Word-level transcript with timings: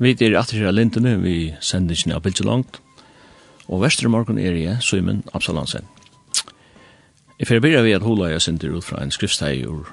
Vi 0.00 0.10
er 0.10 0.38
at 0.38 0.50
her 0.50 0.70
lintene, 0.70 1.20
vi 1.20 1.54
sender 1.60 1.92
ikke 1.92 2.08
ned 2.08 2.20
bildet 2.20 2.46
langt. 2.46 2.80
Og 3.68 3.82
vestre 3.82 4.08
morgen 4.08 4.38
er 4.38 4.56
jeg, 4.56 4.76
Søymen 4.80 5.24
Absalansen. 5.34 5.84
I 7.38 7.44
fyrir 7.44 7.60
byrja 7.60 7.82
vi 7.82 7.92
at 7.92 8.02
hula 8.02 8.30
jeg 8.30 8.42
sender 8.42 8.72
ut 8.76 8.84
fra 8.84 9.02
en 9.02 9.10
skriftsteg 9.10 9.66
ur 9.68 9.92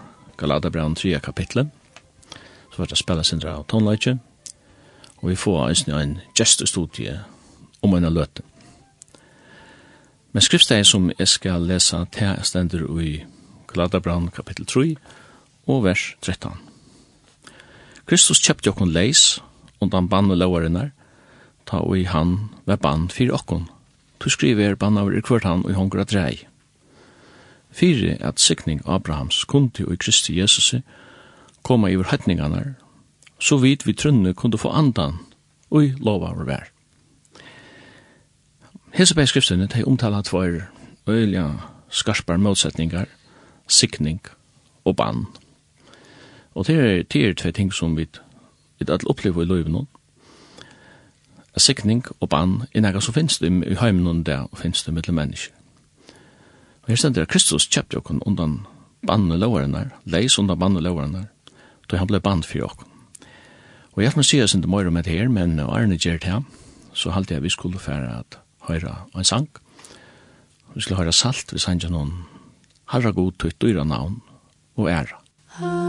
Brown 0.71 0.96
3 0.96 1.20
kapitlet. 1.20 1.67
Så 2.71 2.78
var 2.78 2.85
det 2.85 2.97
spela 2.97 3.23
synder 3.23 3.49
av 3.49 3.65
tonleitje. 3.67 4.20
Og 5.17 5.29
vi 5.29 5.35
får 5.35 5.70
eisne 5.70 6.01
en 6.01 6.19
gestestudie 6.35 7.19
om 7.81 7.93
en 7.93 8.13
løte. 8.13 8.43
Men 10.31 10.41
skriftsteg 10.41 10.85
som 10.85 11.11
jeg 11.19 11.27
skal 11.27 11.67
lesa 11.67 12.05
til 12.11 12.39
stender 12.43 13.01
i 13.01 13.23
Galadabraun 13.67 14.29
kapittel 14.29 14.65
3 14.65 14.95
og 15.67 15.83
vers 15.83 16.15
13. 16.21 16.51
Kristus 18.05 18.39
kjøpte 18.39 18.69
okkon 18.69 18.91
leis, 18.91 19.41
undan 19.82 20.09
bann 20.09 20.32
og 20.32 20.38
lovarinnar, 20.38 20.91
ta 21.66 21.81
og 21.84 21.98
i 21.98 22.04
han 22.04 22.49
var 22.66 22.80
bann 22.81 23.09
fyrir 23.09 23.35
okkon. 23.35 23.68
Tu 24.20 24.30
skriver 24.30 24.76
bann 24.76 24.98
av 24.98 25.12
er 25.13 25.22
kvart 25.22 25.45
han 25.45 25.66
og 25.66 25.72
i 25.72 25.77
hongra 25.77 26.04
drei. 26.04 26.48
Fyre 27.72 28.18
at 28.26 28.40
sikning 28.40 28.82
Abrahams 28.85 29.44
kundi 29.45 29.84
og 29.85 29.94
i 29.94 30.02
Kristi 30.02 30.40
Jesus 30.40 30.73
koma 31.63 31.90
iver 31.91 32.09
hetningarnar, 32.12 32.73
så 33.40 33.58
vidt 33.58 33.85
vi 33.85 33.94
trunne 33.94 34.34
kunde 34.34 34.58
få 34.58 34.71
andan 34.71 35.20
og 35.70 35.84
i 35.84 35.94
lova 35.99 36.32
var 36.34 36.48
vær. 36.48 36.70
Hesebæg 38.98 39.27
skriftene 39.27 39.68
teg 39.68 39.88
omtala 39.88 40.23
tvoir 40.26 40.70
øyla 41.07 41.59
skarpar 41.90 42.38
motsetningar, 42.38 43.05
sikning 43.68 44.21
og 44.85 44.96
bann. 44.96 45.27
Og 46.55 46.68
det 46.68 46.76
er, 46.76 47.04
det 47.04 47.26
er 47.26 47.34
tve 47.34 47.52
ting 47.52 47.73
som 47.73 47.98
vi 47.98 48.07
vi 48.80 48.88
at 48.94 49.05
opplever 49.08 49.44
i 49.44 49.49
løyven 49.49 49.76
noen. 49.76 49.88
Sikning 51.58 52.04
og 52.20 52.30
bann 52.30 52.68
er 52.73 52.84
nega 52.85 53.02
som 53.02 53.16
finnes 53.16 53.40
det 53.41 53.49
i 53.49 53.77
heimen 53.79 54.04
noen 54.05 54.24
der 54.24 54.46
og 54.46 54.60
finnes 54.62 54.84
det 54.85 54.93
mellom 54.93 55.18
mennesker. 55.18 55.54
Og 56.85 56.93
her 56.93 56.99
stender 57.01 57.26
Kristus 57.26 57.66
kjøpte 57.68 58.01
kun 58.05 58.21
undan 58.29 58.60
banne 59.07 59.40
loveren 59.41 59.74
der, 59.74 59.90
leis 60.05 60.38
undan 60.40 60.60
banne 60.60 60.84
loveren 60.85 61.16
der, 61.18 61.26
da 61.90 61.98
han 61.98 62.07
ble 62.07 62.21
band 62.21 62.46
for 62.46 62.70
okken. 62.70 62.93
Og 63.98 64.03
jeg 64.03 64.13
må 64.16 64.24
si 64.24 64.40
at 64.40 64.53
det 64.53 64.69
møyre 64.69 64.94
med 64.94 65.03
det 65.03 65.18
her, 65.18 65.28
men 65.28 65.59
Arne 65.59 65.97
gjør 65.97 66.22
det 66.22 66.29
her, 66.29 66.46
så 66.94 67.12
halte 67.12 67.34
jeg 67.34 67.44
vi 67.44 67.50
skulle 67.50 67.81
fære 67.81 68.19
at 68.19 68.38
høyre 68.69 68.94
en 69.18 69.23
sang. 69.23 69.50
Vi 70.75 70.81
skulle 70.81 71.01
høyre 71.01 71.13
salt, 71.13 71.53
vi 71.53 71.59
sanger 71.59 71.90
noen 71.90 72.13
Harra 72.88 73.12
god 73.12 73.35
tøyt 73.41 73.59
dyra 73.62 73.84
navn 73.84 74.22
og 74.78 74.88
æra. 74.88 75.19
Harra 75.57 75.87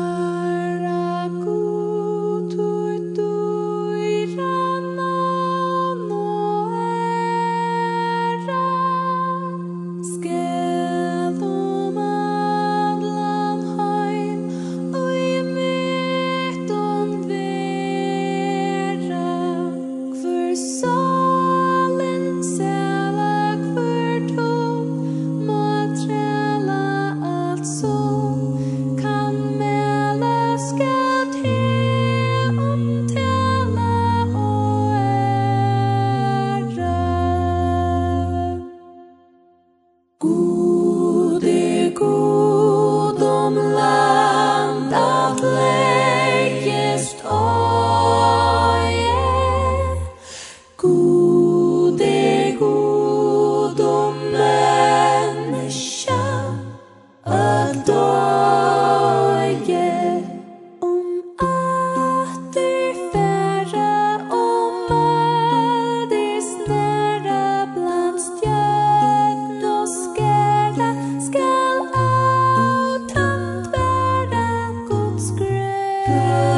Lord. 76.08 76.57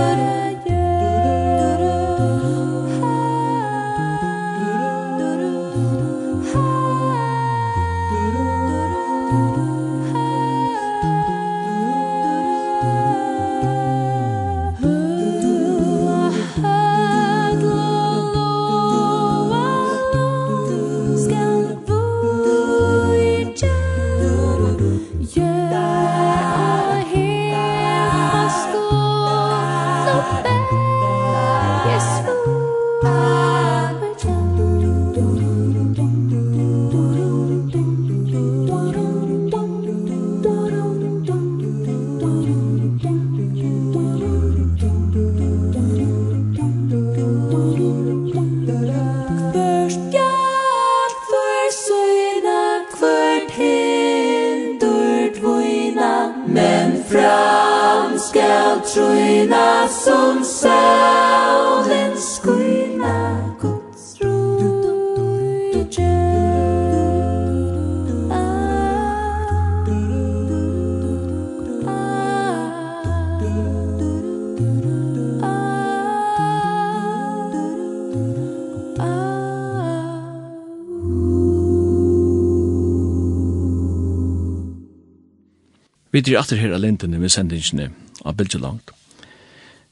Vi 86.10 86.18
er 86.18 86.40
atter 86.40 86.58
her 86.58 86.72
av 86.74 86.82
med 86.82 87.30
sendingene 87.30 87.92
av 88.26 88.34
bildet 88.34 88.60
langt. 88.60 88.90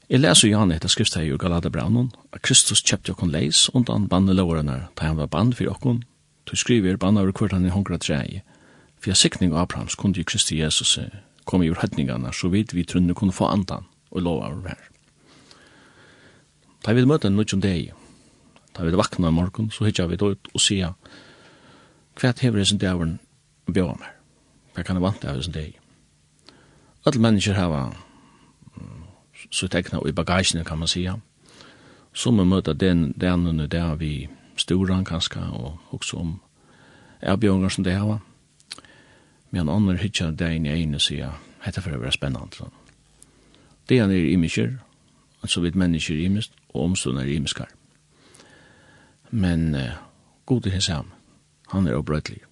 Jeg 0.09 0.19
leser 0.19 0.49
Jan 0.49 0.71
etter 0.75 0.91
skriftsteg 0.91 1.29
i 1.29 1.37
Galata 1.39 1.69
Braunen, 1.71 2.09
at 2.35 2.41
Kristus 2.43 2.81
kjøpte 2.83 3.13
okken 3.13 3.31
leis 3.31 3.69
undan 3.71 4.09
bandeloverne 4.11 4.89
da 4.99 5.07
han 5.07 5.15
var 5.15 5.31
band 5.31 5.55
for 5.55 5.71
okken, 5.71 6.03
to 6.43 6.59
skriver 6.59 6.97
bandet 6.99 7.23
over 7.23 7.31
hvert 7.31 7.55
han 7.55 7.65
i 7.65 7.71
hongra 7.71 8.01
trei, 8.03 8.41
for 8.99 9.13
jeg 9.13 9.21
sikning 9.21 9.53
av 9.53 9.63
Abrahams 9.63 9.95
kunde 9.95 10.19
jo 10.19 10.27
Kristi 10.27 10.59
Jesus 10.59 10.97
komme 11.45 11.65
i 11.65 11.71
urhøtningene, 11.71 12.33
så 12.35 12.51
vidt 12.51 12.75
vi 12.75 12.83
trunne 12.83 13.15
kunne 13.15 13.31
få 13.31 13.47
andan 13.47 13.87
og 14.11 14.25
lova 14.25 14.51
over 14.51 14.59
hver. 14.67 14.85
Da 16.83 16.91
vi 16.91 17.07
møtte 17.07 17.31
en 17.31 17.39
nødjon 17.39 17.63
deg, 17.63 17.93
da 18.75 18.83
vi 18.83 18.91
vakna 18.91 19.31
i 19.31 19.39
morgen, 19.39 19.71
så 19.71 19.87
hittar 19.87 20.11
vi 20.11 20.19
ut 20.19 20.51
og 20.51 20.59
sier, 20.59 20.97
hva 22.19 22.35
hever 22.35 22.59
det 22.59 22.67
sin 22.67 22.81
dæveren 22.81 23.21
bjør 23.71 23.95
meg? 24.01 24.11
Hva 24.75 24.83
kan 24.83 24.99
jeg 24.99 25.07
vant 25.07 25.23
av 25.23 25.39
det 25.39 25.53
deg? 25.55 25.78
Alle 27.03 27.19
mennesker 27.19 27.53
har 27.53 27.95
så 29.51 29.67
tekna 29.67 30.01
i 30.07 30.11
bagagen, 30.11 30.65
kan 30.65 30.79
man 30.79 30.87
sija. 30.87 31.19
Så 32.13 32.31
man 32.31 32.47
möter 32.47 32.73
den, 32.73 33.13
den 33.17 33.47
under 33.47 33.67
där 33.67 33.95
vi 33.95 34.29
storan 34.55 35.05
kanske 35.05 35.39
och 35.39 35.77
också 35.89 36.17
om 36.17 36.39
erbjørnger 37.21 37.69
som 37.69 37.83
det 37.83 37.93
har. 37.93 38.19
Men 39.49 39.69
andra 39.69 39.95
hittar 39.95 40.31
det 40.31 40.55
inn 40.55 40.65
i 40.65 40.83
en 40.83 40.95
och 40.95 41.01
säger, 41.01 41.31
detta 41.65 41.81
får 41.81 41.91
vara 41.91 42.11
Så. 42.51 42.71
Det 43.85 43.97
är 43.97 44.07
nere 44.07 44.29
i 44.29 44.37
människor, 44.37 44.79
alltså 45.41 45.61
vid 45.61 45.75
mennesker 45.75 46.13
i 46.13 46.29
mest, 46.29 46.51
och 46.67 46.83
omstående 46.83 47.29
i 47.29 47.39
människor. 47.39 47.67
Men 49.29 49.75
uh, 49.75 49.91
god 50.45 50.67
är 50.67 50.71
hans 50.71 50.89
han 51.67 51.87
är 51.87 51.95
obrödlig. 51.95 52.43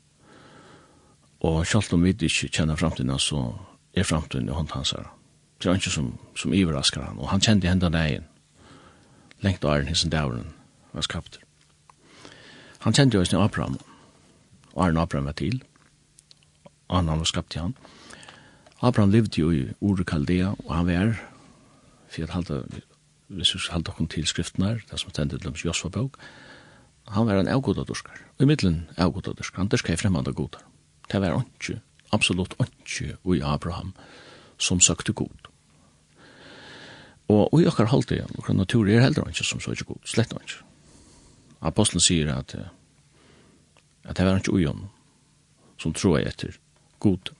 Och 1.40 1.68
selv 1.68 1.94
om 1.94 2.04
vi 2.04 2.10
ikke 2.10 2.48
kjenner 2.48 2.76
framtiden 2.76 3.20
så 3.20 3.60
er 4.00 4.08
framtiden 4.08 4.50
i 4.50 4.56
hånd 4.56 4.72
hans 4.74 4.92
her. 4.92 5.10
Det 5.58 5.70
er 5.70 5.80
ikke 5.80 5.92
som, 5.92 6.12
som 6.38 6.54
iverrasker 6.54 7.02
han, 7.02 7.20
og 7.20 7.30
han 7.32 7.42
kjente 7.42 7.70
hendene 7.70 8.02
egen, 8.06 8.26
lengt 9.42 9.66
av 9.66 9.78
æren 9.78 9.90
hinsen 9.90 10.14
dævren 10.14 10.52
var 10.94 11.06
skapt. 11.06 11.40
Han 12.86 12.94
kjente 12.94 13.18
jo 13.18 13.26
sin 13.26 13.42
Abraham, 13.42 13.80
og 14.74 14.86
Arne 14.86 15.02
Abraham 15.02 15.26
var 15.26 15.38
til, 15.38 15.64
og 16.88 17.00
han 17.00 17.10
var 17.10 17.24
skapt 17.30 17.52
til 17.52 17.62
han. 17.62 17.74
Abraham 18.82 19.12
levde 19.12 19.42
jo 19.42 19.50
i 19.52 19.66
Ure 19.82 20.06
Kaldea, 20.06 20.54
og 20.66 20.76
han 20.76 20.88
var, 20.88 21.16
for 22.10 22.22
jeg 22.22 22.30
halte, 22.30 22.62
hvis 23.28 23.56
vi 23.56 23.64
halte 23.72 23.92
kom 23.98 24.08
til 24.08 24.28
skriften 24.28 24.64
her, 24.64 24.84
det 24.92 25.00
som 25.02 25.12
tendte 25.12 25.38
til 25.42 25.66
Josfa 25.66 25.90
bok, 25.90 26.18
han 27.08 27.26
var 27.28 27.40
en 27.40 27.48
avgodadurskar, 27.48 28.20
og 28.38 28.44
i 28.44 28.46
middelen 28.46 28.90
avgodadurskar, 28.98 29.64
han 29.64 29.68
durskar 29.72 29.94
i 29.94 29.98
fremmanda 29.98 30.32
godar. 30.32 30.62
Det 31.12 31.22
var 31.22 31.42
ikke 31.42 31.80
absolutt 32.16 32.56
ikke 32.64 33.18
i 33.36 33.42
Abraham 33.44 33.94
som 34.58 34.80
søkte 34.80 35.14
god. 35.14 35.52
Og 37.28 37.60
i 37.60 37.68
okkar 37.68 37.92
halte, 37.92 38.24
okkar 38.40 38.56
natur 38.56 38.88
er 38.88 39.04
heller 39.04 39.28
ikke 39.28 39.46
som 39.46 39.60
søkte 39.60 39.86
god, 39.88 40.00
slett 40.08 40.34
ikke. 40.34 40.64
Apostlen 41.62 42.04
sier 42.04 42.32
at 42.34 42.56
at 44.08 44.16
det 44.16 44.26
var 44.26 44.40
ikke 44.40 44.56
ujon 44.56 44.88
som 45.82 45.94
tror 45.94 46.18
jeg 46.18 46.32
etter 46.32 46.56
god. 47.04 47.34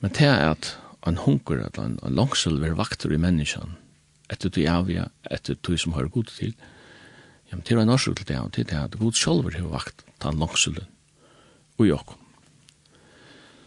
Men 0.00 0.12
det 0.16 0.26
er 0.26 0.50
at 0.54 0.70
en 1.06 1.20
hunker, 1.20 1.60
at 1.66 1.78
en, 1.78 1.98
en 2.02 2.16
langsel 2.16 2.56
vil 2.62 2.76
vakter 2.78 3.12
i 3.12 3.20
menneskene 3.20 3.76
etter 4.32 4.48
du 4.48 4.62
avgjør, 4.64 5.10
etter 5.30 5.58
du 5.60 5.76
som 5.76 5.92
hører 5.92 6.08
god 6.08 6.30
til, 6.32 6.54
ja, 7.50 7.58
men 7.58 7.62
det 7.68 7.74
er 7.74 7.82
en 7.82 7.92
årsøk 7.92 8.22
til 8.22 8.30
det, 8.30 8.38
og 8.40 8.52
til 8.56 8.64
det 8.64 8.72
er 8.72 8.86
at 8.86 8.96
god 8.98 9.12
selv 9.20 9.44
vil 9.44 9.68
ta 10.18 10.32
en 10.32 10.40
langsel 10.40 10.80
og 11.76 11.86
i. 11.86 12.23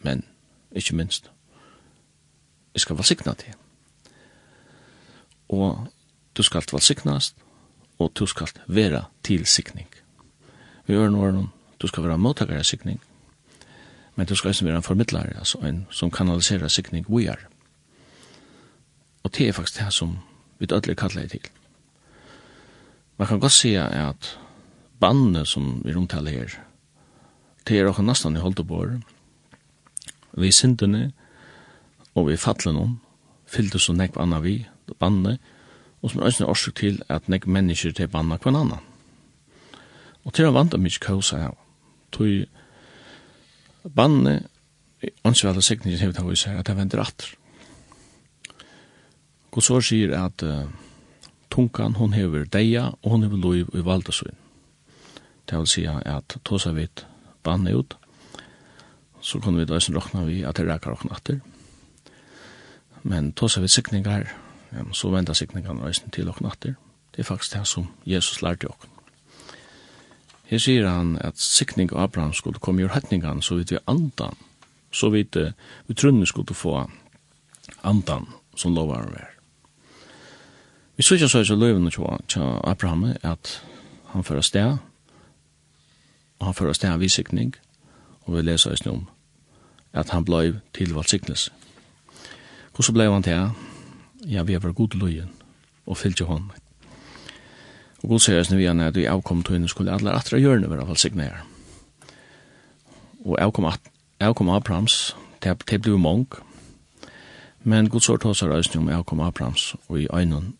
men 0.00 0.24
ikke 0.72 0.96
minst, 0.96 1.30
jeg 2.74 2.80
skal 2.80 2.96
valsikna 2.96 3.34
til. 3.34 3.54
Og 5.48 5.86
du 6.36 6.42
skal 6.42 6.62
valsiknast, 6.72 7.36
og 7.98 8.12
du 8.14 8.26
skal 8.26 8.48
vera 8.66 9.04
til 9.22 9.46
sikning. 9.46 9.88
Vi 10.86 10.94
gjør 10.94 11.10
noe, 11.10 11.48
du 11.80 11.86
skal 11.86 12.04
være 12.04 12.18
av 12.18 12.62
sikning, 12.64 13.00
men 14.16 14.26
du 14.26 14.34
skal 14.34 14.48
også 14.48 14.64
være 14.64 14.76
en 14.76 14.82
formidlare, 14.82 15.38
altså 15.38 15.58
en 15.58 15.86
som 15.90 16.10
kanaliserer 16.10 16.68
sikning 16.68 17.06
vi 17.08 17.26
er. 17.26 17.38
Og 19.22 19.34
det 19.36 19.48
er 19.48 19.52
faktisk 19.52 19.78
det 19.80 19.92
som 19.92 20.18
vi 20.58 20.66
dødler 20.66 20.94
kallar 20.94 21.26
til. 21.26 21.40
Man 23.18 23.28
kan 23.28 23.40
godt 23.40 23.52
si 23.52 23.74
at 23.74 24.38
bandene 25.00 25.46
som 25.46 25.82
vi 25.84 25.94
omtaler 25.94 26.30
her, 26.30 26.48
det 27.68 27.78
er 27.78 27.88
også 27.88 28.02
nesten 28.02 28.36
i 28.36 28.40
holdt 28.40 28.66
bor, 28.66 29.00
vi 30.36 30.52
syndene 30.54 31.10
og 32.14 32.28
vi 32.28 32.36
fattler 32.40 32.74
noen, 32.74 32.98
fyllte 33.50 33.80
så 33.82 33.94
nekk 33.96 34.18
anna 34.20 34.40
vi, 34.42 34.60
banne, 34.98 35.38
og 36.00 36.10
som 36.10 36.20
er 36.20 36.30
ønskene 36.30 36.50
årsøk 36.50 36.76
til 36.80 37.02
at 37.12 37.28
nekk 37.30 37.46
mennesker 37.46 37.94
til 37.94 38.10
banna 38.10 38.38
kvann 38.40 38.58
anna. 38.58 38.80
Og 40.24 40.34
til 40.36 40.48
å 40.48 40.54
vant 40.54 40.74
av 40.74 40.82
mykje 40.82 41.04
kausa 41.04 41.42
her, 41.44 41.54
tog 42.12 42.46
banne, 43.96 44.40
ansvar 45.24 45.54
alle 45.54 45.64
sikningen 45.64 46.00
hevet 46.00 46.20
av 46.20 46.28
oss 46.28 46.46
her, 46.48 46.58
at 46.60 46.68
det 46.68 46.76
venter 46.76 47.02
atter. 47.02 47.30
God 49.50 49.66
så 49.66 49.80
sier 49.82 50.12
at 50.18 50.44
uh, 50.46 50.66
tunkan, 51.50 51.96
hon 51.98 52.14
hever 52.14 52.46
deia, 52.46 52.90
og 53.02 53.16
hon 53.16 53.24
hever 53.26 53.40
loiv 53.40 53.72
i 53.74 53.84
valdasøyn. 53.86 54.36
Det 55.50 55.58
vil 55.58 55.70
si 55.70 55.86
at 55.88 56.36
tosa 56.46 56.70
vidt 56.76 57.06
banne 57.42 57.72
ut, 57.74 57.96
og 57.96 58.09
så 59.20 59.40
kunne 59.40 59.58
vi 59.58 59.64
da 59.68 59.74
også 59.74 59.94
råkne 59.94 60.26
vi 60.26 60.42
at 60.44 60.56
det 60.56 60.66
reker 60.68 60.90
råkne 60.90 61.16
etter. 61.16 61.40
Men 63.02 63.32
tås 63.32 63.58
av 63.58 63.66
sikninger, 63.68 64.28
ja, 64.72 64.84
så 64.92 65.10
venter 65.10 65.36
sikningene 65.36 65.84
også 65.88 66.10
til 66.12 66.28
råkne 66.28 66.52
etter. 66.52 66.74
Det 67.10 67.22
er 67.22 67.28
faktisk 67.28 67.56
det 67.56 67.66
som 67.66 67.88
Jesus 68.06 68.42
lærte 68.42 68.68
oss. 68.68 68.88
Her 70.50 70.58
sier 70.58 70.88
han 70.88 71.14
at 71.22 71.38
sikning 71.38 71.92
av 71.92 72.08
Abraham 72.08 72.32
skulle 72.34 72.58
komme 72.58 72.82
i 72.82 72.86
retningene, 72.86 73.42
så 73.42 73.54
vidt 73.54 73.70
vi 73.70 73.78
andan, 73.86 74.34
så 74.90 75.10
vidt 75.10 75.36
vi 75.36 75.52
vi 75.86 75.94
trunnen 75.94 76.26
skulle 76.26 76.54
få 76.54 76.90
andan 77.82 78.26
som 78.56 78.74
lovar 78.74 79.06
å 79.06 79.12
være. 79.12 79.30
Vi 80.96 81.02
så 81.02 81.14
ikke 81.14 81.28
så 81.28 81.40
ikke 81.40 81.54
løyvene 81.54 81.90
til 82.28 82.42
Abraham 82.64 83.04
at 83.22 83.62
han 84.12 84.24
fører 84.24 84.40
sted, 84.40 84.76
og 86.38 86.46
han 86.46 86.54
fører 86.54 86.72
sted 86.72 86.90
av 86.90 87.00
visikning, 87.00 87.54
og 87.54 87.69
og 88.30 88.36
vi 88.36 88.42
leser 88.46 88.72
oss 88.72 88.86
om, 88.86 89.08
at 89.92 90.10
han 90.14 90.24
blei 90.24 90.52
tilvalgt 90.74 91.10
siknes. 91.10 91.48
Hvordan 92.74 92.94
blei 92.94 93.06
han 93.10 93.22
til? 93.26 93.50
Ja, 94.30 94.42
vi 94.42 94.54
har 94.54 94.62
vært 94.62 94.78
god 94.78 94.94
løyen, 94.94 95.32
og 95.86 95.96
fyllt 95.96 96.20
fyllte 96.20 96.24
hon. 96.24 96.50
Og 98.02 98.08
god 98.08 98.22
sier 98.22 98.38
eisen 98.38 98.58
vi 98.58 98.68
han 98.70 98.80
at 98.80 98.94
vi 98.94 99.08
avkom 99.10 99.42
henne, 99.48 99.68
skulle 99.68 99.92
alle 99.92 100.14
atre 100.14 100.38
hjørne 100.38 100.70
være 100.70 100.86
valgsignere. 100.86 101.42
Og 103.24 103.36
avkom, 103.42 103.64
at, 103.64 103.80
avkom 104.20 104.48
det 105.42 105.82
ble 105.82 105.98
mong, 105.98 106.26
men 107.64 107.88
god 107.88 108.00
sår 108.00 108.16
tås 108.16 108.42
er 108.42 108.54
eisen 108.54 108.78
om 108.78 108.88
avkom 108.88 109.20
Abrams, 109.20 109.74
og 109.88 110.00
i 110.00 110.06
øynene, 110.14 110.52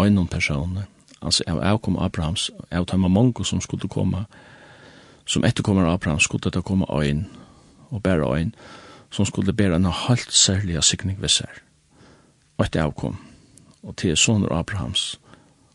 øynene 0.00 0.28
personer, 0.28 0.82
altså 1.22 1.44
avkom 1.46 1.98
Abrams, 1.98 2.50
av 2.70 2.86
tøyma 2.86 3.08
mongo 3.08 3.44
som 3.44 3.60
skulle 3.60 3.88
komme, 3.88 4.24
som 5.28 5.44
etterkommer 5.44 5.86
Abraham 5.86 6.20
skulle 6.20 6.50
det 6.50 6.64
komme 6.64 6.86
øyn, 6.88 7.26
og 7.90 8.02
bære 8.02 8.38
øyn, 8.38 8.54
som 9.10 9.24
skulle 9.24 9.52
bære 9.52 9.76
en 9.76 9.84
halvt 9.84 10.32
særlig 10.32 10.84
sikning 10.84 11.20
ved 11.22 11.28
seg. 11.28 11.48
Og 12.58 12.64
etter 12.64 12.82
avkom, 12.82 13.18
og 13.82 13.96
til 13.96 14.16
soner 14.16 14.52
Abrahams, 14.52 15.20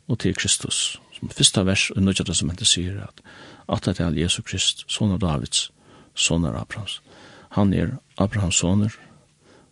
og 0.08 0.20
til 0.20 0.36
Kristus, 0.36 1.02
som 1.20 1.30
første 1.30 1.66
vers 1.66 1.90
og 1.90 2.02
Nødja 2.02 2.26
Testamentet 2.26 2.68
sier 2.68 3.04
at 3.04 3.22
at 3.70 3.86
det 3.86 4.00
er 4.00 4.10
Jesu 4.10 4.42
Krist, 4.42 4.84
soner 4.88 5.18
Davids, 5.18 5.72
soner 6.16 6.60
Abrahams. 6.62 7.02
Han 7.50 7.74
er 7.74 7.88
Abrahams 8.18 8.56
soner, 8.56 8.90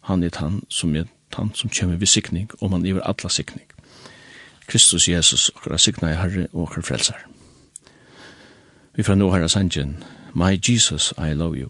han 0.02 0.24
er 0.24 0.30
han 0.38 0.62
som 0.70 0.96
er 0.96 1.04
han 1.34 1.52
som 1.54 1.70
kommer 1.80 1.96
ved 1.96 2.08
sikning, 2.08 2.50
og 2.62 2.72
man 2.72 2.84
giver 2.84 3.02
atla 3.10 3.30
sikning. 3.30 3.68
Kristus 4.68 5.08
Jesus, 5.08 5.52
okkar 5.56 5.78
sikna 5.78 6.12
i 6.12 6.16
Herre 6.16 6.48
og 6.54 6.62
okkar 6.62 6.82
frelsar. 6.82 7.28
Vi 8.96 9.04
fra 9.04 9.16
nå 9.16 9.32
herra 9.32 9.48
sangen, 9.48 10.04
My 10.36 10.60
Jesus, 10.70 11.14
I 11.18 11.34
love 11.34 11.56
you. 11.56 11.70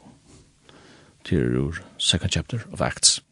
Til 1.26 1.58
ur 1.58 1.76
second 1.98 2.32
chapter 2.32 2.60
of 2.72 2.82
Acts. 2.82 3.24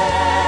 Herre 0.00 0.39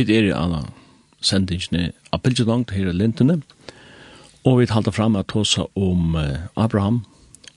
Vi 0.00 0.16
er 0.16 0.30
i 0.30 0.32
alle 0.32 0.62
sendingene 1.20 1.90
Appelgedangt 2.12 2.70
her 2.72 2.88
i 2.88 2.92
Lintene, 2.96 3.42
og 4.48 4.62
vi 4.62 4.66
talte 4.66 4.92
fram 4.96 5.16
at 5.16 5.34
også 5.36 5.66
om 5.76 6.16
Abraham 6.56 7.02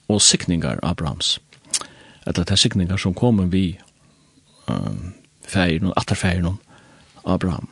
og 0.08 0.20
sikningar 0.20 0.82
Abrahams. 0.82 1.38
Etter 2.28 2.44
det 2.44 2.58
sikningar 2.58 3.00
som 3.00 3.14
kommer 3.14 3.48
vi 3.48 3.78
uh, 4.68 4.92
feiren, 5.48 5.92
atterfeiren 5.96 6.58
Abraham. 7.24 7.68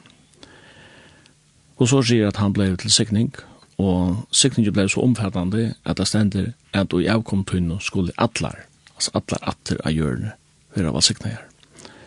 Og 1.76 1.88
så 1.92 2.00
sier 2.02 2.32
at 2.32 2.40
han 2.40 2.56
ble 2.56 2.72
til 2.76 2.90
sikning, 2.90 3.32
og 3.76 4.24
sikningen 4.32 4.72
ble 4.72 4.88
så 4.88 5.04
omfattende 5.04 5.74
at 5.84 6.00
det 6.00 6.08
stender 6.08 6.52
at 6.72 6.96
i 6.96 7.12
avkomtunnen 7.12 7.80
skulle 7.80 8.16
atlar, 8.16 8.64
altså 8.96 9.18
atlar 9.20 9.48
atter 9.52 9.84
av 9.84 9.92
hjørne, 9.92 10.32
være 10.74 10.96
av 10.96 11.04
sikninger. 11.04 11.51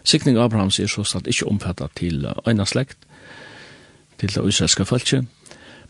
Sikning 0.05 0.37
Abrahams 0.37 0.79
er 0.79 0.87
så 0.87 1.03
stad 1.03 1.27
ikke 1.27 1.47
omfattet 1.47 1.89
til 1.97 2.27
øyne 2.47 2.65
slekt, 2.65 2.97
til 4.19 4.29
det 4.29 4.47
israelske 4.47 4.85
følge, 4.85 5.27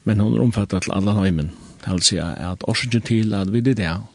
men 0.04 0.20
hun 0.20 0.34
er 0.34 0.42
omfattet 0.42 0.84
til 0.84 0.92
alle 0.96 1.14
nøymen. 1.14 1.52
Det 1.86 1.94
vil 1.94 2.02
si 2.02 2.18
at 2.18 2.64
årsaken 2.64 3.02
til 3.02 3.34
at 3.34 3.54
vi 3.54 3.60
det 3.60 3.80
er, 3.80 4.08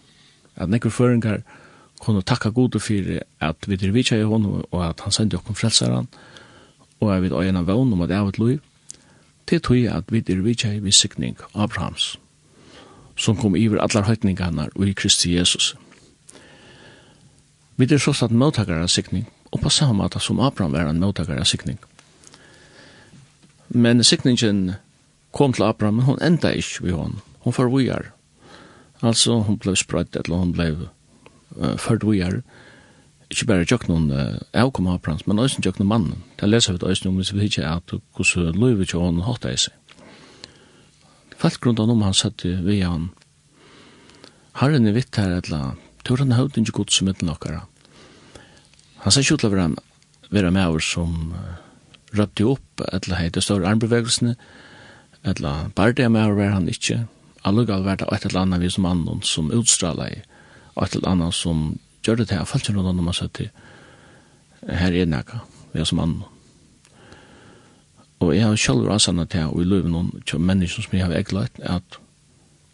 at 0.57 0.71
nekker 0.71 0.90
føringar 0.90 1.42
kunne 2.00 2.23
takka 2.23 2.49
gode 2.49 2.80
for 2.80 3.21
at 3.40 3.57
vi 3.66 3.75
er 3.75 3.92
vidtja 3.92 4.16
i 4.16 4.25
hon, 4.25 4.64
og 4.71 4.88
at 4.88 5.00
han 5.00 5.12
sendi 5.12 5.37
okken 5.37 5.54
frelseren, 5.54 6.09
og 7.00 7.16
at 7.16 7.23
vi 7.23 7.28
er 7.28 7.40
øyne 7.40 7.66
vevn 7.66 7.92
om 7.92 8.02
at 8.02 8.09
det 8.09 8.16
er 8.16 8.28
et 8.28 8.61
til 9.47 9.61
tog 9.61 9.76
at 9.76 10.04
vi 10.09 10.19
er 10.19 10.42
vidtja 10.42 10.73
i 10.73 10.90
sikning 10.90 11.37
Abrahams, 11.54 12.19
som 13.16 13.37
kom 13.37 13.57
iver 13.57 13.80
allar 13.83 14.07
høytningarna 14.07 14.69
og 14.75 14.88
i 14.88 14.92
Kristi 14.92 15.37
Jesus. 15.37 15.76
Vi 17.76 17.85
er 17.85 17.99
så 17.99 18.12
satt 18.12 18.30
mottakare 18.30 18.83
av 18.83 18.88
sikning, 18.88 19.26
og 19.50 19.62
på 19.62 19.73
samme 19.73 19.99
måte 19.99 20.21
som 20.23 20.40
Abraham 20.40 20.73
var 20.73 20.90
en 20.90 21.00
mottakare 21.02 21.42
av 21.42 21.49
sikning. 21.50 21.78
Men 23.69 24.04
sikningen 24.04 24.75
kom 25.30 25.52
til 25.52 25.66
Abraham, 25.66 26.00
men 26.00 26.04
hun 26.07 26.23
enda 26.23 26.52
ikke 26.54 26.85
ved 26.85 26.97
hon. 26.99 27.21
Hun 27.45 27.52
får 27.52 27.71
vujar. 27.71 28.11
Altså, 29.02 29.40
hun 29.47 29.59
ble 29.59 29.76
sprøyt, 29.76 30.16
eller 30.16 30.42
hun 30.42 30.52
ble 30.52 30.71
uh, 30.76 31.76
ført 31.78 32.04
vujar. 32.04 32.40
Ikke 33.30 33.47
bare 33.47 33.66
tjokk 33.66 33.88
noen 33.88 34.11
uh, 34.11 34.40
avkom 34.52 34.90
Abraham, 34.90 35.23
men 35.26 35.38
også 35.38 35.62
tjokk 35.62 35.78
noen 35.80 35.92
mannen. 35.92 36.25
Da 36.40 36.50
leser 36.50 36.75
vi 36.75 36.83
det 36.83 36.90
også 36.90 37.09
noen, 37.09 37.21
hvis 37.23 37.35
vi 37.35 37.47
ikke 37.47 37.62
er 37.62 37.78
at 37.78 37.95
hvordan 38.16 38.59
løyve 38.59 38.87
ikke 38.87 39.02
hon 39.02 39.23
hatt 39.26 39.47
i 39.49 39.57
seg. 39.57 39.75
Falt 41.40 41.61
grunn 41.62 41.78
av 41.80 41.88
noen 41.88 42.04
han 42.04 42.16
satt 42.16 42.45
via 42.45 42.90
han. 42.90 43.09
Herren 44.61 44.87
er 44.87 44.99
vitt 44.99 45.16
her, 45.16 45.38
eller, 45.38 45.78
tror 46.04 46.21
han 46.21 46.37
høyden 46.37 46.66
ikke 46.66 46.83
godt 46.83 46.92
som 46.92 47.09
etter 47.09 47.25
nokkara. 47.28 47.62
Han 49.00 49.12
sier 49.14 49.25
ikke 49.25 49.40
til 49.40 49.49
å 49.49 49.54
være, 49.54 49.69
være 50.30 50.50
med 50.52 50.66
over 50.66 50.85
som 50.85 51.33
røpte 52.16 52.45
opp, 52.50 52.83
eller 52.92 53.16
hei, 53.16 53.28
det 53.33 53.42
større 53.45 53.71
armbevegelsene, 53.71 54.35
eller 55.25 55.71
bare 55.76 55.97
det 55.97 56.11
med 56.11 56.26
over 56.26 56.40
var 56.40 56.54
han 56.57 56.69
ikke. 56.69 57.04
Allugall 57.45 57.85
var 57.87 58.00
det 58.00 58.09
et 58.12 58.26
eller 58.28 58.42
annet 58.42 58.61
vi 58.61 58.71
som 58.73 58.88
annen 58.88 59.23
som 59.25 59.49
utstrala 59.57 60.11
i, 60.11 60.21
og 60.75 60.85
et 60.85 60.99
eller 60.99 61.14
annet 61.14 61.37
som 61.37 61.78
gjør 62.04 62.21
det 62.21 62.28
til, 62.28 62.40
jeg 62.40 62.50
falt 62.50 62.69
ikke 62.69 62.76
noen 62.76 63.00
man 63.04 63.16
sier 63.16 63.33
til, 63.37 63.50
her 64.69 64.92
er 64.92 65.09
nekka, 65.09 65.40
vi 65.73 65.80
er 65.80 65.88
som 65.88 66.02
annen. 66.02 66.25
Og 68.21 68.35
jeg 68.37 68.45
har 68.45 68.57
selv 68.61 68.85
rasende 68.85 69.25
til, 69.33 69.49
og 69.49 69.62
i 69.62 69.69
løven 69.69 69.95
noen 69.97 70.45
mennesker 70.45 70.85
som 70.85 70.97
jeg 70.99 71.07
har 71.07 71.16
eglert, 71.16 71.57
at 71.64 72.00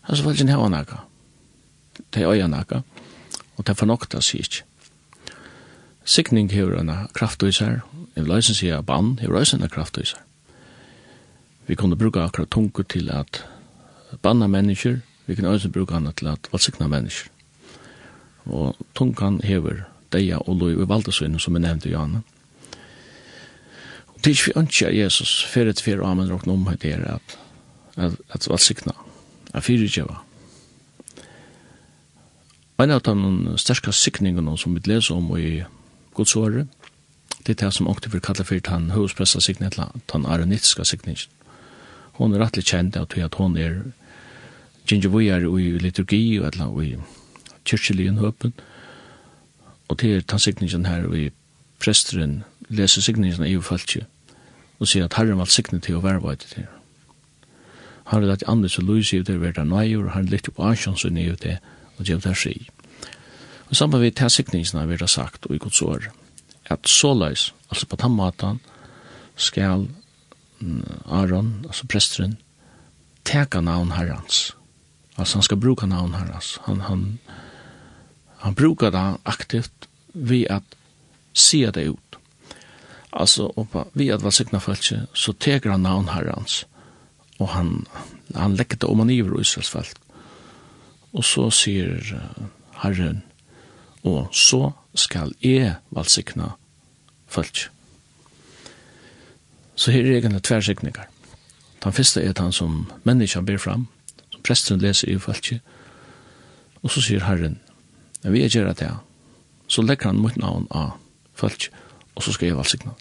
hans 0.08 0.22
falt 0.26 0.42
ikke 0.42 0.70
nekka, 0.74 1.04
det 2.10 2.22
er 2.24 2.32
øya 2.34 2.50
nekka, 2.50 2.82
og 3.56 3.62
det 3.62 3.70
er 3.70 3.78
fornokta 3.78 4.20
sier 4.20 4.42
ikke. 4.42 4.66
Sikning 6.06 6.52
hever 6.52 6.78
en 6.78 6.90
kraft 7.18 7.42
i 7.42 7.50
seg, 7.50 7.80
en 8.14 8.28
leisen 8.30 8.54
sier 8.54 8.82
bann 8.86 9.16
hever 9.18 9.40
også 9.40 9.58
en 9.58 9.68
kraft 9.68 9.98
i 9.98 10.04
seg. 10.06 10.20
Vi 11.66 11.74
kunne 11.74 11.98
bruka 11.98 12.22
akkurat 12.22 12.52
tungu 12.54 12.84
til 12.86 13.10
at 13.10 13.42
banna 14.22 14.46
mennesker, 14.46 15.00
vi 15.26 15.34
kunne 15.34 15.50
også 15.50 15.72
bruka 15.74 15.98
henne 15.98 16.12
til 16.14 16.30
at 16.30 16.46
valsikna 16.52 16.86
mennesker. 16.86 17.30
Og 18.46 18.76
tungan 18.94 19.40
hever 19.42 19.82
deia 20.14 20.38
og 20.38 20.60
lov 20.60 20.78
i 20.78 20.86
valdesvinnen 20.86 21.42
som 21.42 21.58
vi 21.58 21.64
nevnte 21.64 21.88
i 21.88 21.92
Johanna. 21.92 22.22
Og 24.14 24.22
tids 24.22 24.46
vi 24.46 24.54
ønsker 24.56 24.94
Jesus, 24.94 25.42
fyrir 25.42 25.74
et 25.74 25.82
fyrir 25.82 26.06
amen 26.06 26.30
råkna 26.30 26.54
om 26.54 26.68
høyt 26.70 26.86
er 26.86 27.02
at, 27.16 27.38
at, 27.96 28.14
at 28.30 28.46
valsikna, 28.48 28.94
at 29.52 29.66
fyrir 29.66 29.90
djeva. 29.90 30.20
En 32.78 32.92
av 32.94 33.02
de 33.02 33.58
sterska 33.58 33.90
sikningene 33.90 34.54
som 34.60 34.74
vi 34.76 34.86
leser 34.86 35.16
om 35.16 35.32
i 35.34 35.64
godsåret. 36.16 36.68
Det 37.46 37.54
er 37.54 37.66
det 37.66 37.74
som 37.76 37.88
åkte 37.88 38.10
for 38.10 38.24
kalla 38.24 38.44
fyrt 38.44 38.70
han 38.72 38.90
høvespressa 38.90 39.40
signet, 39.40 39.78
han 39.78 40.26
aronitska 40.26 40.84
signet. 40.84 41.28
Hon 42.18 42.34
er 42.34 42.42
rettelig 42.42 42.66
kjent 42.72 42.96
av 42.96 43.12
at 43.12 43.34
hon 43.38 43.56
er 43.60 43.82
gingivujar 44.88 45.44
i 45.44 45.76
liturgi 45.82 46.38
og 46.40 46.48
etla 46.48 46.70
i 46.82 46.96
kyrkjeligen 47.66 48.18
høpen. 48.22 48.54
Og 49.88 50.00
det 50.00 50.12
er 50.14 50.24
tann 50.26 50.42
signet 50.42 50.88
her 50.88 51.06
og 51.06 51.18
i 51.18 51.30
presteren 51.78 52.42
leser 52.68 53.04
signet 53.04 53.38
i 53.46 53.56
ufaltje 53.56 54.06
og 54.78 54.88
sier 54.88 55.06
at 55.06 55.14
herren 55.16 55.38
var 55.40 55.48
signet 55.48 55.86
til 55.86 55.96
å 55.96 56.02
være 56.04 56.22
vei 56.24 56.34
til 56.40 56.50
det. 56.56 56.66
Han 58.12 58.22
er 58.22 58.32
rett 58.32 58.44
andre 58.46 58.68
så 58.70 58.82
løs 58.84 59.12
i 59.12 59.22
det 59.24 59.40
verda 59.40 59.64
nøyur, 59.64 60.12
han 60.14 60.26
er 60.26 60.36
litt 60.36 60.50
på 60.52 60.62
asjons 60.62 61.04
og 61.04 61.14
nøyur 61.16 61.38
det 61.42 61.56
og 61.96 62.04
gjør 62.04 62.20
det 62.26 62.34
fri. 62.36 62.54
Og 63.68 63.76
sammen 63.76 64.00
vi 64.00 64.10
til 64.10 64.30
sikningsene 64.30 64.86
vi 64.88 64.98
har 65.00 65.10
sagt, 65.10 65.46
og 65.46 65.54
i 65.54 65.58
gods 65.58 65.82
år, 65.82 66.08
at 66.70 66.88
såleis, 66.88 67.54
altså 67.70 67.86
på 67.86 67.96
tammatan, 67.96 68.60
skal 69.36 69.88
Aron, 71.06 71.64
altså 71.66 71.86
presteren, 71.86 72.36
teka 73.24 73.60
navn 73.60 73.92
herrans. 73.92 74.56
Altså 75.16 75.36
han 75.36 75.42
skal 75.42 75.60
bruka 75.60 75.86
navn 75.86 76.14
herrans. 76.14 76.58
Han, 76.64 76.80
han, 76.80 77.18
han 78.38 78.54
brukar 78.54 78.90
det 78.90 79.20
aktivt 79.24 79.88
ved 80.14 80.46
at 80.50 80.62
se 81.32 81.66
det 81.70 81.88
ut. 81.88 82.18
Altså, 83.12 83.50
oppa, 83.56 83.84
ved 83.94 84.12
at 84.12 84.24
valsikna 84.24 84.58
følse, 84.58 85.06
så 85.14 85.32
teker 85.32 85.70
han 85.70 85.80
navn 85.80 86.08
herrans, 86.12 86.66
og 87.38 87.48
han, 87.48 87.86
han 88.34 88.56
lekker 88.56 88.76
det 88.76 88.88
om 88.88 88.98
han 88.98 89.10
iver 89.10 89.38
og 89.38 89.40
israelsfelt. 89.40 89.98
Og 91.16 91.24
så 91.24 91.48
sier 91.50 91.96
herren, 92.82 93.22
og 94.06 94.28
så 94.34 94.70
skal 94.94 95.34
jeg 95.42 95.74
valsikna 95.90 96.52
folk. 97.26 97.70
Så 99.76 99.90
her 99.90 100.06
er 100.06 100.16
egentlig 100.16 100.42
tversikninger. 100.42 101.02
Den 101.84 101.92
første 101.92 102.22
er 102.22 102.32
den 102.32 102.52
som 102.52 102.86
menneskene 103.04 103.46
ber 103.46 103.58
fram, 103.58 103.86
som 104.32 104.42
presten 104.42 104.80
leser 104.80 105.10
i 105.10 105.18
folk, 105.18 105.52
og 106.82 106.90
så 106.90 107.02
sier 107.02 107.24
Herren, 107.26 107.58
når 108.22 108.30
vi 108.30 108.42
er 108.44 108.48
gjøre 108.48 108.74
det, 108.78 108.92
så 109.68 109.82
legger 109.82 110.12
han 110.12 110.22
mot 110.22 110.36
navn 110.36 110.66
av 110.70 110.96
folk, 111.34 111.68
og 112.14 112.22
så 112.22 112.32
skal 112.32 112.48
jeg 112.48 112.56
valsikna. 112.56 112.94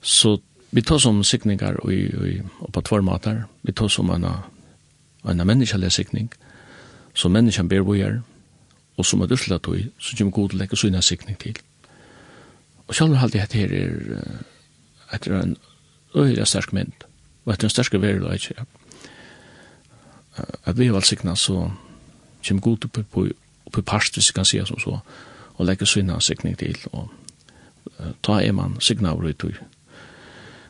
Så 0.00 0.38
vi 0.70 0.82
tar 0.82 0.98
som 0.98 1.24
sikninger 1.24 1.80
og, 1.82 1.92
og, 1.92 2.50
og 2.60 2.72
på 2.72 2.80
tvormater, 2.80 3.44
vi 3.62 3.72
tar 3.72 3.88
som 3.88 4.10
en, 4.10 4.24
en 4.24 5.46
menneskelig 5.46 5.92
sikning, 5.92 6.30
så 7.14 7.28
menneskene 7.28 7.68
ber 7.68 7.84
vi 7.88 7.98
gjøre, 7.98 8.22
og 8.96 9.06
som 9.06 9.20
er 9.20 9.26
dørsla 9.26 9.58
tog, 9.58 9.78
så 9.98 10.16
kommer 10.16 10.32
god 10.32 10.56
legge 10.58 10.76
sunna 10.76 11.00
sikning 11.00 11.38
til. 11.38 11.58
Og 12.88 12.94
sjálfur 12.94 13.16
halde 13.16 13.38
jeg 13.38 13.42
at 13.42 13.52
her 13.52 13.72
er 13.72 14.42
etter 15.12 15.38
en 15.38 15.56
øyla 16.14 16.44
sterk 16.44 16.72
mynd, 16.72 17.06
og 17.44 17.52
etter 17.52 17.68
en 17.68 17.70
sterk 17.70 17.94
verileg, 18.00 18.50
ja. 18.50 18.64
At 20.64 20.78
vi 20.78 20.86
har 20.86 21.00
sikna, 21.00 21.34
så 21.36 21.70
kjem 22.42 22.60
god 22.60 22.84
oppi 22.84 23.02
på 23.02 23.26
oppi 23.66 23.82
parst, 23.82 24.14
hvis 24.14 24.28
jeg 24.30 24.34
kan 24.34 24.44
sija 24.44 24.64
som 24.64 24.78
så, 24.80 24.98
og 25.54 25.66
legge 25.66 25.86
sunna 25.86 26.20
sikning 26.20 26.58
til, 26.58 26.78
og 26.92 27.10
uh, 27.98 28.12
ta 28.22 28.40
er 28.40 28.52
man 28.52 28.80
sikna 28.80 29.12
over 29.12 29.28
i 29.28 29.32
tog. 29.32 29.56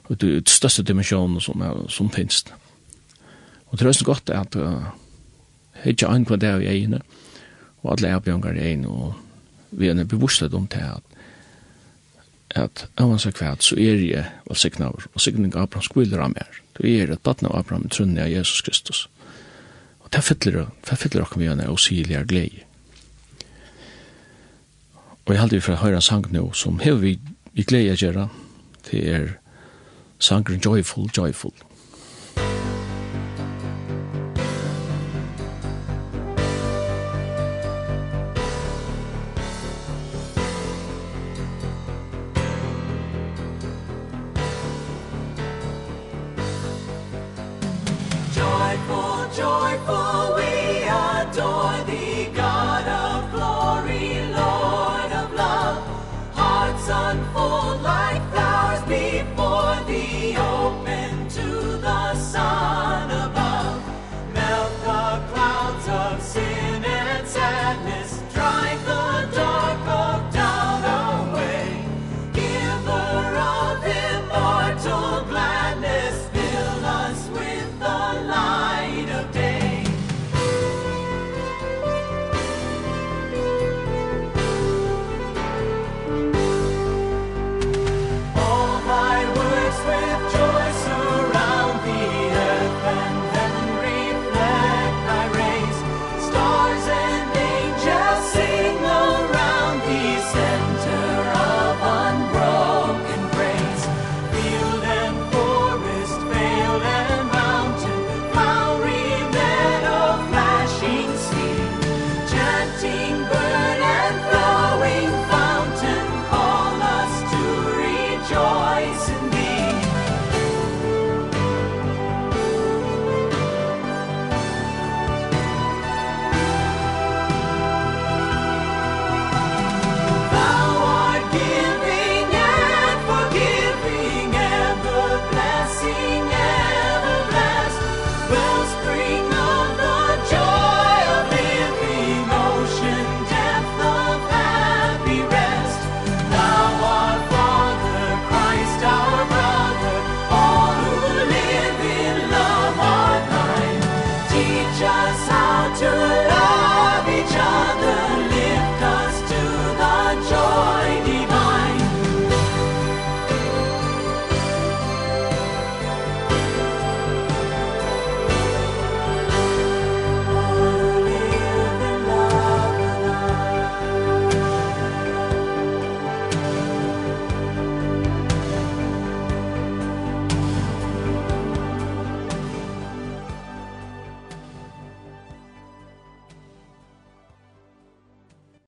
Og 0.05 0.21
det 0.21 0.37
er 0.37 0.51
største 0.51 0.83
dimensjonen 0.83 1.41
som, 1.41 1.61
er, 1.61 1.87
som 1.89 2.11
finnes. 2.11 2.45
Og 3.67 3.79
det 3.79 3.85
er 3.85 3.89
også 3.89 4.05
godt 4.05 4.31
at 4.31 4.57
uh, 4.57 4.83
ikke 5.87 6.07
annet 6.07 6.29
hva 6.29 6.37
det 6.37 6.49
er 6.49 6.61
i 6.61 6.67
egnet, 6.67 7.03
og 7.83 7.95
alle 7.95 8.15
avbjørngar 8.17 8.57
er 8.57 8.75
inn, 8.77 8.87
og 8.87 9.15
vi 9.71 9.89
er 9.89 10.05
bevustet 10.05 10.55
om 10.55 10.69
det 10.71 10.83
at 10.83 11.09
at 12.55 12.89
avans 13.01 13.27
og 13.27 13.33
kvæt, 13.35 13.63
så 13.63 13.77
er 13.81 13.97
jeg 13.97 14.27
og 14.47 14.57
signaver, 14.57 15.07
og 15.15 15.21
signing 15.21 15.55
av 15.57 15.63
Abrahams 15.63 15.89
kvilder 15.89 16.21
av 16.21 16.35
mer. 16.35 16.59
Du 16.77 16.85
er 16.87 17.13
et 17.13 17.23
badna 17.25 17.49
av 17.49 17.59
Abraham 17.59 17.89
i 17.89 18.21
av 18.21 18.29
Jesus 18.29 18.61
Kristus. 18.61 19.09
Og 20.01 20.13
det 20.13 20.25
fyller, 20.25 20.67
det 20.91 20.99
fyller 20.99 21.23
oss 21.23 21.37
med 21.37 21.51
en 21.51 21.61
er 21.61 22.25
glede. 22.25 22.65
Og 25.25 25.35
jeg 25.35 25.41
heldig 25.41 25.63
for 25.63 25.73
å 25.73 25.83
høre 25.85 25.95
en 25.95 26.03
sang 26.03 26.27
nå, 26.31 26.53
som 26.53 26.79
hever 26.79 26.99
vi, 26.99 27.19
vi 27.53 27.63
glede 27.63 27.93
å 27.93 27.97
gjøre, 27.97 28.29
det 28.91 29.09
er 29.09 29.29
sangren 30.19 30.61
Joyful, 30.61 31.09
Joyful. 31.17 31.53
Joyful. 31.53 31.72